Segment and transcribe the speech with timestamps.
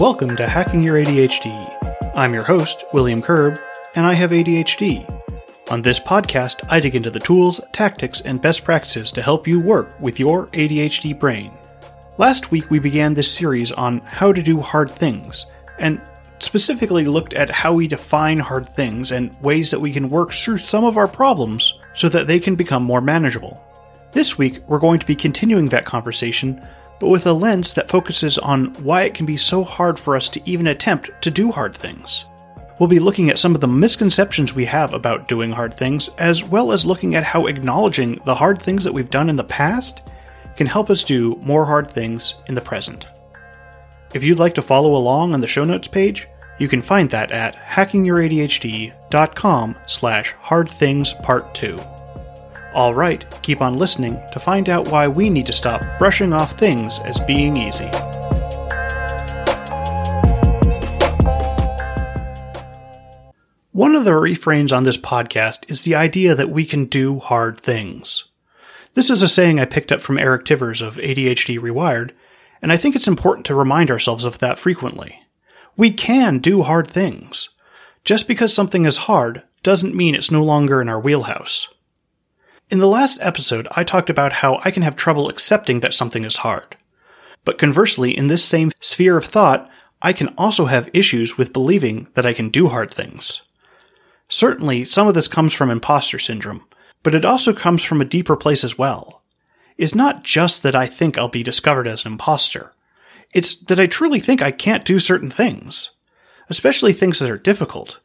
[0.00, 2.14] Welcome to Hacking Your ADHD.
[2.16, 3.60] I'm your host, William Curb,
[3.94, 5.04] and I have ADHD.
[5.70, 9.60] On this podcast, I dig into the tools, tactics, and best practices to help you
[9.60, 11.52] work with your ADHD brain.
[12.16, 15.44] Last week, we began this series on how to do hard things,
[15.78, 16.00] and
[16.38, 20.56] specifically looked at how we define hard things and ways that we can work through
[20.56, 23.62] some of our problems so that they can become more manageable.
[24.12, 26.66] This week, we're going to be continuing that conversation,
[27.00, 30.28] but with a lens that focuses on why it can be so hard for us
[30.28, 32.26] to even attempt to do hard things.
[32.78, 36.44] We'll be looking at some of the misconceptions we have about doing hard things, as
[36.44, 40.02] well as looking at how acknowledging the hard things that we've done in the past
[40.56, 43.08] can help us do more hard things in the present.
[44.14, 46.26] If you'd like to follow along on the show notes page,
[46.58, 51.99] you can find that at hackingyouraDHD.com slash hardthingspart2.
[52.72, 56.56] All right, keep on listening to find out why we need to stop brushing off
[56.56, 57.90] things as being easy.
[63.72, 67.60] One of the refrains on this podcast is the idea that we can do hard
[67.60, 68.26] things.
[68.94, 72.12] This is a saying I picked up from Eric Tivers of ADHD Rewired,
[72.62, 75.20] and I think it's important to remind ourselves of that frequently.
[75.76, 77.48] We can do hard things.
[78.04, 81.68] Just because something is hard doesn't mean it's no longer in our wheelhouse.
[82.70, 86.22] In the last episode, I talked about how I can have trouble accepting that something
[86.24, 86.76] is hard.
[87.44, 89.68] But conversely, in this same sphere of thought,
[90.00, 93.42] I can also have issues with believing that I can do hard things.
[94.28, 96.64] Certainly, some of this comes from imposter syndrome,
[97.02, 99.22] but it also comes from a deeper place as well.
[99.76, 102.72] It's not just that I think I'll be discovered as an imposter.
[103.34, 105.90] It's that I truly think I can't do certain things,
[106.48, 107.98] especially things that are difficult.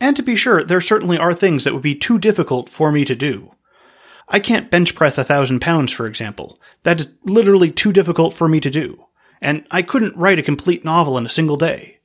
[0.00, 3.04] And to be sure, there certainly are things that would be too difficult for me
[3.04, 3.52] to do.
[4.30, 6.58] I can't bench press a thousand pounds, for example.
[6.84, 9.04] That is literally too difficult for me to do.
[9.40, 11.98] And I couldn't write a complete novel in a single day.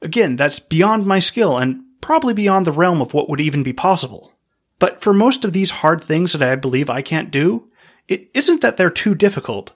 [0.00, 3.72] Again, that's beyond my skill and probably beyond the realm of what would even be
[3.72, 4.32] possible.
[4.78, 7.68] But for most of these hard things that I believe I can't do,
[8.06, 9.72] it isn't that they're too difficult.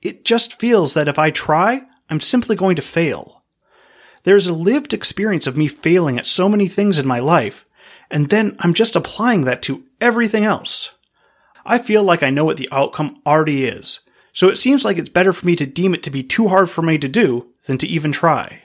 [0.00, 3.42] It just feels that if I try, I'm simply going to fail.
[4.22, 7.66] There's a lived experience of me failing at so many things in my life,
[8.10, 10.93] and then I'm just applying that to everything else.
[11.64, 14.00] I feel like I know what the outcome already is,
[14.32, 16.68] so it seems like it's better for me to deem it to be too hard
[16.68, 18.62] for me to do than to even try.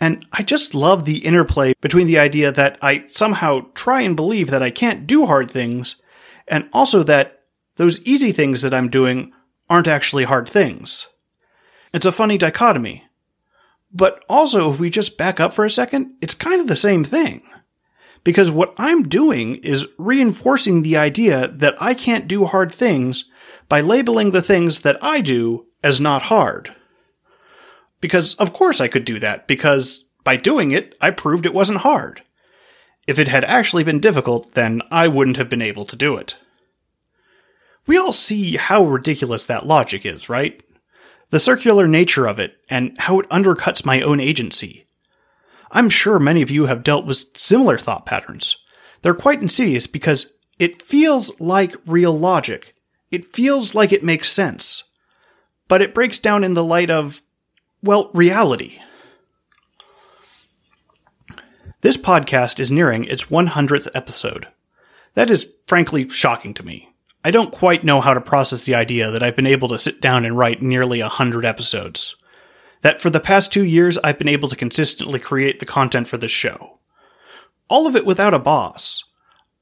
[0.00, 4.50] And I just love the interplay between the idea that I somehow try and believe
[4.50, 5.96] that I can't do hard things,
[6.48, 7.42] and also that
[7.76, 9.32] those easy things that I'm doing
[9.70, 11.06] aren't actually hard things.
[11.92, 13.04] It's a funny dichotomy.
[13.92, 17.04] But also, if we just back up for a second, it's kind of the same
[17.04, 17.42] thing
[18.24, 23.24] because what I'm doing is reinforcing the idea that I can't do hard things
[23.68, 26.74] by labeling the things that I do as not hard.
[28.00, 31.78] Because of course I could do that, because by doing it, I proved it wasn't
[31.78, 32.22] hard.
[33.06, 36.36] If it had actually been difficult, then I wouldn't have been able to do it.
[37.86, 40.62] We all see how ridiculous that logic is, right?
[41.28, 44.83] The circular nature of it, and how it undercuts my own agency.
[45.74, 48.56] I'm sure many of you have dealt with similar thought patterns.
[49.02, 52.76] They're quite insidious because it feels like real logic.
[53.10, 54.84] It feels like it makes sense.
[55.66, 57.20] But it breaks down in the light of,
[57.82, 58.78] well, reality.
[61.80, 64.46] This podcast is nearing its 100th episode.
[65.14, 66.88] That is frankly shocking to me.
[67.24, 70.00] I don't quite know how to process the idea that I've been able to sit
[70.00, 72.14] down and write nearly 100 episodes
[72.84, 76.18] that for the past two years I've been able to consistently create the content for
[76.18, 76.78] this show.
[77.68, 79.02] All of it without a boss.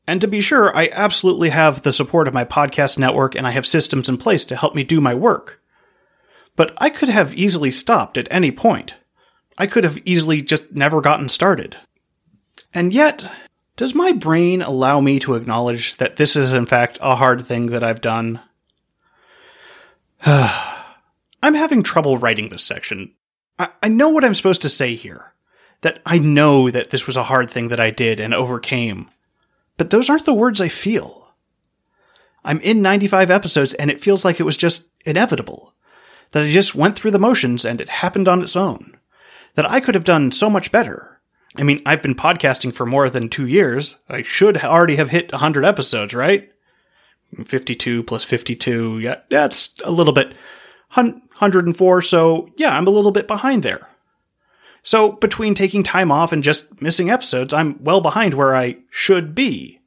[0.09, 3.53] And to be sure, I absolutely have the support of my podcast network and I
[3.53, 5.63] have systems in place to help me do my work.
[6.57, 8.95] But I could have easily stopped at any point.
[9.57, 11.77] I could have easily just never gotten started.
[12.75, 13.31] And yet,
[13.77, 17.67] does my brain allow me to acknowledge that this is in fact a hard thing
[17.67, 18.41] that I've done?
[21.43, 23.13] I'm having trouble writing this section.
[23.59, 25.33] I, I know what I'm supposed to say here.
[25.81, 29.11] That I know that this was a hard thing that I did and overcame.
[29.77, 31.35] But those aren't the words I feel.
[32.45, 35.75] I'm in 95 episodes and it feels like it was just inevitable.
[36.31, 38.97] That I just went through the motions and it happened on its own.
[39.55, 41.21] That I could have done so much better.
[41.57, 43.97] I mean, I've been podcasting for more than two years.
[44.09, 46.51] I should already have hit 100 episodes, right?
[47.45, 49.01] 52 plus 52.
[49.01, 50.35] Yeah, that's a little bit.
[51.43, 53.89] 104, so yeah, I'm a little bit behind there.
[54.83, 59.35] So between taking time off and just missing episodes, I'm well behind where I should
[59.35, 59.81] be.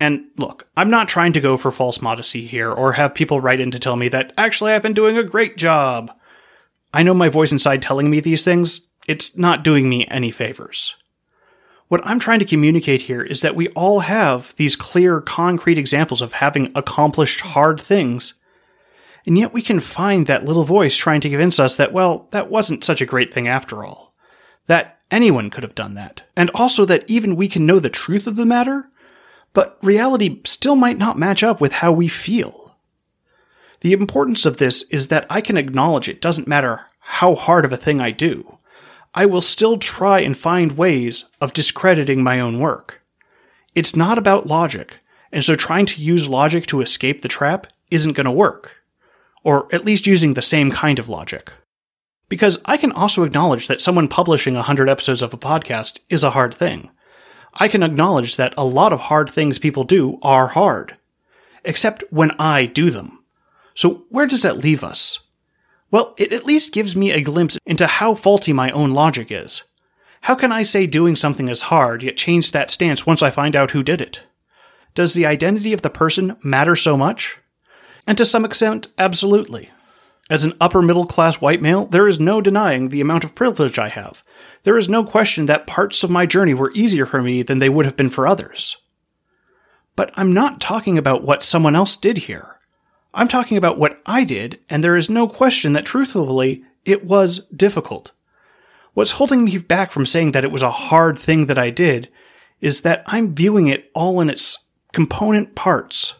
[0.00, 3.60] And look, I'm not trying to go for false modesty here or have people write
[3.60, 6.12] in to tell me that actually I've been doing a great job.
[6.94, 10.94] I know my voice inside telling me these things, it's not doing me any favors.
[11.88, 16.22] What I'm trying to communicate here is that we all have these clear, concrete examples
[16.22, 18.34] of having accomplished hard things,
[19.28, 22.50] and yet we can find that little voice trying to convince us that, well, that
[22.50, 24.14] wasn't such a great thing after all.
[24.68, 26.22] That anyone could have done that.
[26.34, 28.88] And also that even we can know the truth of the matter,
[29.52, 32.74] but reality still might not match up with how we feel.
[33.80, 37.72] The importance of this is that I can acknowledge it doesn't matter how hard of
[37.74, 38.56] a thing I do.
[39.14, 43.02] I will still try and find ways of discrediting my own work.
[43.74, 45.00] It's not about logic,
[45.30, 48.76] and so trying to use logic to escape the trap isn't going to work.
[49.44, 51.52] Or at least using the same kind of logic.
[52.28, 56.30] Because I can also acknowledge that someone publishing 100 episodes of a podcast is a
[56.30, 56.90] hard thing.
[57.54, 60.96] I can acknowledge that a lot of hard things people do are hard.
[61.64, 63.24] Except when I do them.
[63.74, 65.20] So where does that leave us?
[65.90, 69.62] Well, it at least gives me a glimpse into how faulty my own logic is.
[70.22, 73.56] How can I say doing something is hard, yet change that stance once I find
[73.56, 74.20] out who did it?
[74.94, 77.38] Does the identity of the person matter so much?
[78.08, 79.68] And to some extent, absolutely.
[80.30, 83.78] As an upper middle class white male, there is no denying the amount of privilege
[83.78, 84.24] I have.
[84.62, 87.68] There is no question that parts of my journey were easier for me than they
[87.68, 88.78] would have been for others.
[89.94, 92.56] But I'm not talking about what someone else did here.
[93.12, 97.40] I'm talking about what I did, and there is no question that truthfully, it was
[97.54, 98.12] difficult.
[98.94, 102.08] What's holding me back from saying that it was a hard thing that I did
[102.62, 104.56] is that I'm viewing it all in its
[104.94, 106.14] component parts.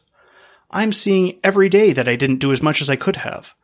[0.70, 3.55] I'm seeing every day that I didn't do as much as I could have.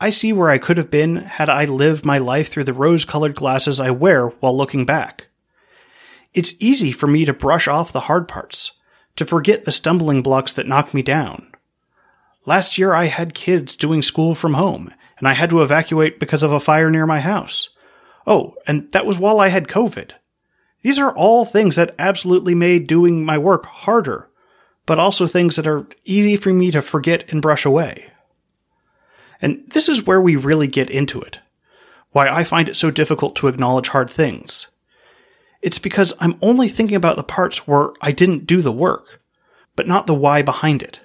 [0.00, 3.04] I see where I could have been had I lived my life through the rose
[3.04, 5.28] colored glasses I wear while looking back.
[6.34, 8.72] It's easy for me to brush off the hard parts,
[9.16, 11.50] to forget the stumbling blocks that knocked me down.
[12.44, 16.42] Last year I had kids doing school from home, and I had to evacuate because
[16.42, 17.70] of a fire near my house.
[18.26, 20.12] Oh, and that was while I had COVID.
[20.82, 24.28] These are all things that absolutely made doing my work harder,
[24.86, 28.10] but also things that are easy for me to forget and brush away.
[29.42, 31.40] And this is where we really get into it.
[32.12, 34.68] Why I find it so difficult to acknowledge hard things.
[35.60, 39.20] It's because I'm only thinking about the parts where I didn't do the work,
[39.74, 41.00] but not the why behind it.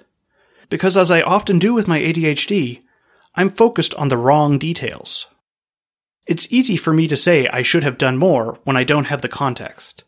[0.70, 2.82] Because as I often do with my ADHD,
[3.34, 5.26] I'm focused on the wrong details.
[6.26, 9.22] It's easy for me to say I should have done more when I don't have
[9.22, 10.04] the context.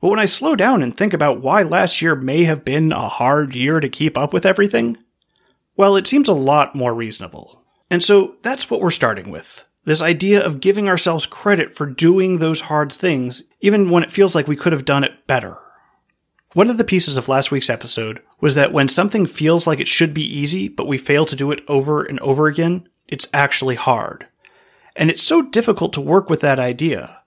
[0.00, 3.08] But when I slow down and think about why last year may have been a
[3.08, 4.96] hard year to keep up with everything,
[5.76, 7.62] well, it seems a lot more reasonable.
[7.90, 9.64] And so that's what we're starting with.
[9.84, 14.34] This idea of giving ourselves credit for doing those hard things, even when it feels
[14.34, 15.56] like we could have done it better.
[16.52, 19.88] One of the pieces of last week's episode was that when something feels like it
[19.88, 23.76] should be easy, but we fail to do it over and over again, it's actually
[23.76, 24.26] hard.
[24.96, 27.19] And it's so difficult to work with that idea.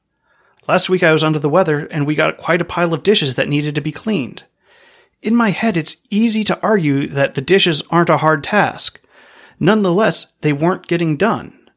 [0.68, 3.36] Last week I was under the weather and we got quite a pile of dishes
[3.36, 4.44] that needed to be cleaned.
[5.22, 9.00] In my head, it's easy to argue that the dishes aren't a hard task.
[9.60, 11.70] Nonetheless, they weren't getting done.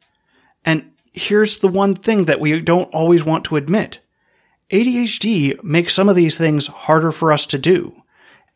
[0.65, 4.01] And here's the one thing that we don't always want to admit.
[4.73, 8.03] ADHD makes some of these things harder for us to do.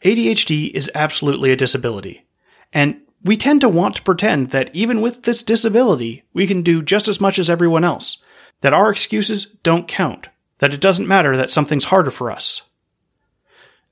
[0.05, 2.27] ADHD is absolutely a disability.
[2.73, 6.83] And we tend to want to pretend that even with this disability, we can do
[6.83, 8.19] just as much as everyone else.
[8.61, 10.29] That our excuses don't count.
[10.59, 12.63] That it doesn't matter that something's harder for us.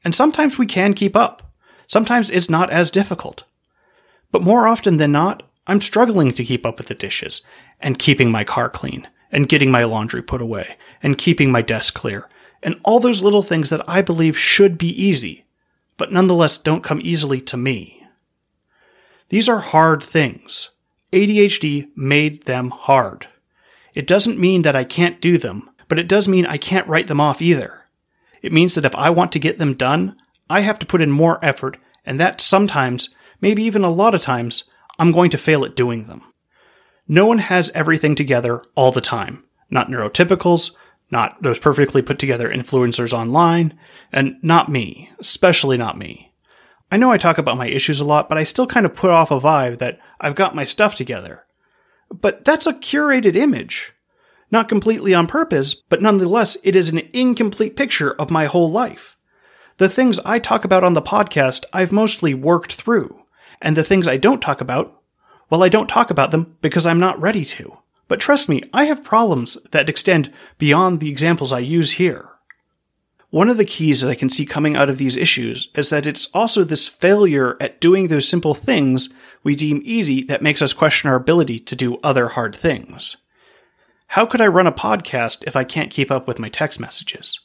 [0.05, 1.43] And sometimes we can keep up.
[1.87, 3.45] Sometimes it's not as difficult.
[4.31, 7.43] But more often than not, I'm struggling to keep up with the dishes
[7.81, 11.95] and keeping my car clean and getting my laundry put away and keeping my desk
[11.95, 12.29] clear
[12.63, 15.45] and all those little things that I believe should be easy,
[15.97, 18.07] but nonetheless don't come easily to me.
[19.29, 20.71] These are hard things.
[21.13, 23.29] ADHD made them hard.
[23.99, 27.09] It doesn't mean that I can't do them, but it does mean I can't write
[27.09, 27.81] them off either.
[28.43, 30.17] It means that if I want to get them done,
[30.49, 33.09] I have to put in more effort, and that sometimes,
[33.41, 34.63] maybe even a lot of times,
[35.01, 36.23] I'm going to fail at doing them.
[37.09, 39.43] No one has everything together all the time.
[39.69, 40.71] Not neurotypicals,
[41.11, 43.77] not those perfectly put together influencers online,
[44.13, 46.33] and not me, especially not me.
[46.93, 49.11] I know I talk about my issues a lot, but I still kind of put
[49.11, 51.45] off a vibe that I've got my stuff together.
[52.11, 53.93] But that's a curated image.
[54.51, 59.17] Not completely on purpose, but nonetheless, it is an incomplete picture of my whole life.
[59.77, 63.23] The things I talk about on the podcast, I've mostly worked through.
[63.61, 65.03] And the things I don't talk about,
[65.51, 67.79] well, I don't talk about them because I'm not ready to.
[68.07, 72.31] But trust me, I have problems that extend beyond the examples I use here.
[73.31, 76.07] One of the keys that I can see coming out of these issues is that
[76.07, 79.11] it's also this failure at doing those simple things
[79.43, 83.17] we deem easy that makes us question our ability to do other hard things.
[84.09, 87.41] How could I run a podcast if I can't keep up with my text messages?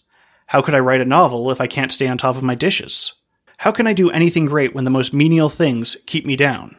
[0.47, 3.13] How could I write a novel if I can't stay on top of my dishes?
[3.57, 6.75] How can I do anything great when the most menial things keep me down?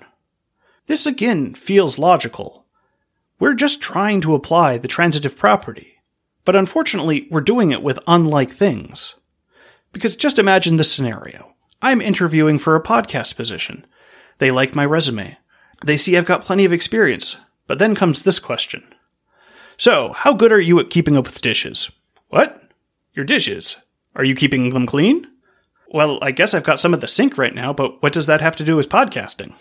[0.86, 2.66] This again feels logical.
[3.38, 5.94] We're just trying to apply the transitive property.
[6.44, 9.14] But unfortunately, we're doing it with unlike things.
[9.92, 11.54] Because just imagine this scenario.
[11.80, 13.86] I'm interviewing for a podcast position.
[14.38, 15.36] They like my resume.
[15.84, 17.36] They see I've got plenty of experience.
[17.66, 18.84] But then comes this question.
[19.76, 21.90] So, how good are you at keeping up with dishes?
[22.28, 22.62] What?
[23.14, 23.76] Your dishes?
[24.14, 25.26] Are you keeping them clean?
[25.88, 28.40] Well, I guess I've got some at the sink right now, but what does that
[28.40, 29.54] have to do with podcasting?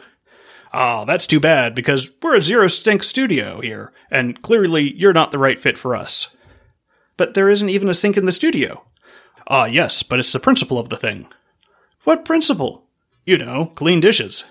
[0.74, 5.13] Ah, oh, that's too bad because we're a zero stink studio here, and clearly you're
[5.13, 6.27] not the right fit for us
[7.18, 8.84] but there isn't even a sink in the studio.
[9.48, 11.27] Ah, yes, but it's the principle of the thing.
[12.03, 12.86] What principle?
[13.25, 14.44] You know, clean dishes.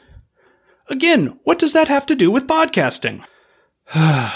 [0.88, 3.24] Again, what does that have to do with podcasting?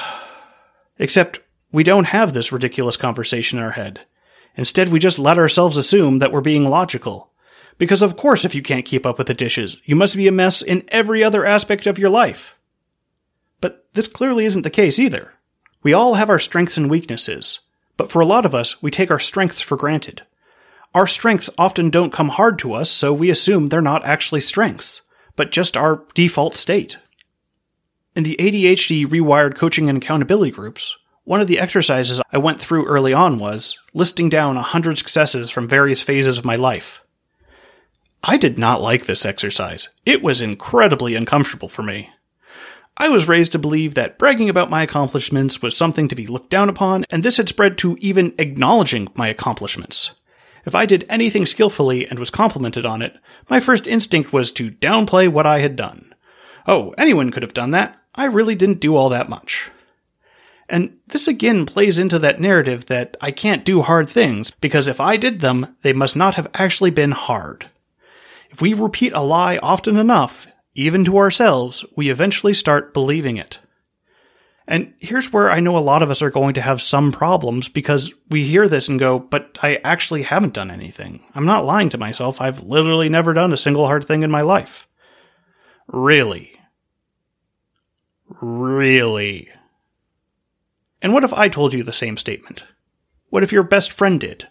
[0.99, 1.41] Except
[1.73, 4.01] we don't have this ridiculous conversation in our head.
[4.57, 7.31] Instead, we just let ourselves assume that we're being logical.
[7.79, 10.33] Because of course, if you can't keep up with the dishes, you must be a
[10.33, 12.59] mess in every other aspect of your life.
[13.61, 15.35] But this clearly isn't the case either.
[15.83, 17.61] We all have our strengths and weaknesses,
[17.97, 20.23] but for a lot of us, we take our strengths for granted.
[20.95, 25.03] Our strengths often don't come hard to us, so we assume they're not actually strengths,
[25.37, 26.99] but just our default state.
[28.15, 32.87] In the ADHD Rewired Coaching and Accountability groups, one of the exercises I went through
[32.87, 37.03] early on was listing down 100 successes from various phases of my life.
[38.23, 39.89] I did not like this exercise.
[40.05, 42.11] It was incredibly uncomfortable for me.
[42.97, 46.51] I was raised to believe that bragging about my accomplishments was something to be looked
[46.51, 50.13] down upon, and this had spread to even acknowledging my accomplishments.
[50.67, 53.17] If I did anything skillfully and was complimented on it,
[53.49, 56.13] my first instinct was to downplay what I had done.
[56.67, 57.97] Oh, anyone could have done that.
[58.17, 59.71] I really didn't do all that much.
[60.69, 65.01] And this again plays into that narrative that I can't do hard things because if
[65.01, 67.71] I did them, they must not have actually been hard.
[68.51, 73.61] If we repeat a lie often enough, even to ourselves, we eventually start believing it.
[74.69, 77.69] And here's where I know a lot of us are going to have some problems
[77.69, 81.25] because we hear this and go, but I actually haven't done anything.
[81.35, 82.41] I'm not lying to myself.
[82.41, 84.89] I've literally never done a single hard thing in my life.
[85.87, 86.53] Really?
[88.41, 89.49] Really?
[91.01, 92.65] And what if I told you the same statement?
[93.29, 94.49] What if your best friend did?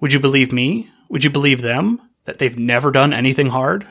[0.00, 0.90] Would you believe me?
[1.08, 2.00] Would you believe them?
[2.24, 3.86] That they've never done anything hard?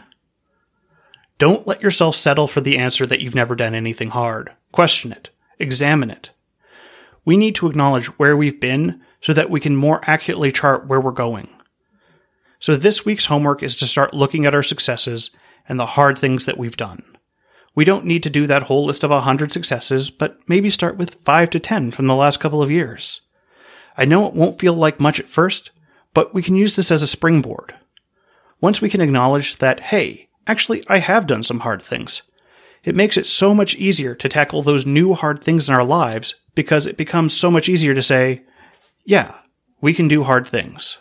[1.40, 4.52] Don't let yourself settle for the answer that you've never done anything hard.
[4.74, 5.30] Question it.
[5.58, 6.32] Examine it.
[7.26, 11.00] We need to acknowledge where we've been so that we can more accurately chart where
[11.00, 11.50] we're going.
[12.60, 15.32] So this week's homework is to start looking at our successes
[15.68, 17.04] and the hard things that we've done.
[17.74, 21.24] We don't need to do that whole list of 100 successes, but maybe start with
[21.24, 23.22] 5 to 10 from the last couple of years.
[23.96, 25.72] I know it won't feel like much at first,
[26.14, 27.76] but we can use this as a springboard.
[28.60, 32.24] Once we can acknowledge that, hey, Actually, I have done some hard things.
[32.84, 36.34] It makes it so much easier to tackle those new hard things in our lives
[36.56, 38.42] because it becomes so much easier to say,
[39.06, 39.36] yeah,
[39.80, 40.98] we can do hard things.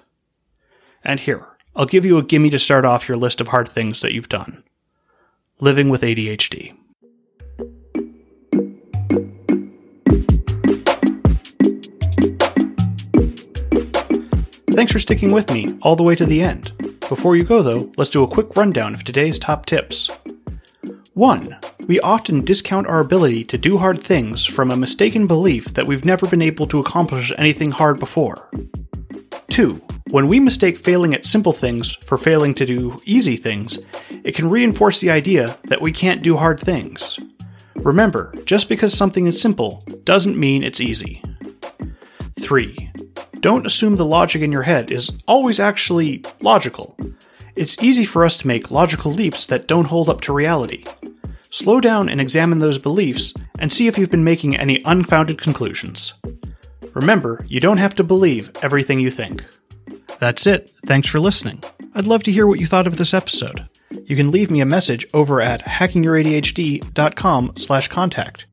[1.03, 4.03] And here, I'll give you a gimme to start off your list of hard things
[4.03, 4.65] that you've done.
[5.61, 6.77] Living with ADHD.
[14.73, 16.78] Thanks for sticking with me all the way to the end.
[17.09, 20.11] Before you go, though, let's do a quick rundown of today's top tips.
[21.15, 21.59] 1.
[21.87, 26.05] We often discount our ability to do hard things from a mistaken belief that we've
[26.05, 28.51] never been able to accomplish anything hard before.
[29.49, 29.81] 2.
[30.11, 33.79] When we mistake failing at simple things for failing to do easy things,
[34.23, 37.19] it can reinforce the idea that we can't do hard things.
[37.77, 41.23] Remember, just because something is simple doesn't mean it's easy.
[42.41, 42.88] 3.
[43.41, 46.97] Don't assume the logic in your head is always actually logical.
[47.55, 50.85] It's easy for us to make logical leaps that don't hold up to reality.
[51.51, 56.15] Slow down and examine those beliefs and see if you've been making any unfounded conclusions.
[56.95, 59.45] Remember, you don't have to believe everything you think.
[60.19, 60.71] That's it.
[60.87, 61.63] Thanks for listening.
[61.95, 63.67] I'd love to hear what you thought of this episode.
[64.05, 68.47] You can leave me a message over at hackingyouradhd.com/contact.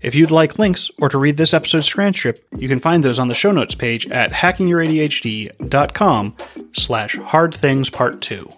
[0.00, 3.28] If you'd like links or to read this episode's transcript, you can find those on
[3.28, 6.36] the show notes page at hackingyourADHD.com
[6.72, 8.48] slash hard things part two.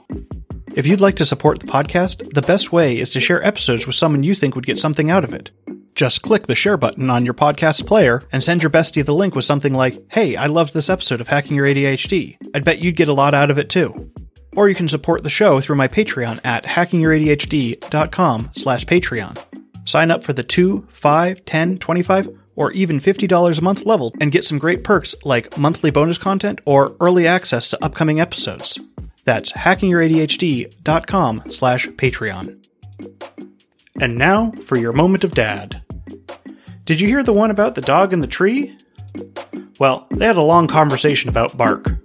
[0.74, 3.96] If you'd like to support the podcast, the best way is to share episodes with
[3.96, 5.50] someone you think would get something out of it.
[5.94, 9.34] Just click the share button on your podcast player and send your bestie the link
[9.34, 12.38] with something like, Hey, I loved this episode of Hacking Your ADHD.
[12.54, 14.10] I'd bet you'd get a lot out of it too.
[14.56, 19.38] Or you can support the show through my Patreon at hackingyouradhd.com slash Patreon.
[19.84, 24.32] Sign up for the 2, 5, 10, 25, or even $50 a month level and
[24.32, 28.78] get some great perks like monthly bonus content or early access to upcoming episodes.
[29.24, 32.66] That's hackingyouradhd.com slash Patreon.
[34.00, 35.82] And now for your moment of dad.
[36.84, 38.76] Did you hear the one about the dog in the tree?
[39.78, 42.01] Well, they had a long conversation about bark.